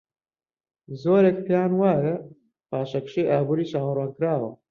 زۆرێک 1.01 1.37
پێیان 1.45 1.71
وایە 1.81 2.15
پاشەکشەی 2.69 3.29
ئابووری 3.31 3.69
چاوەڕوانکراوە. 3.71 4.49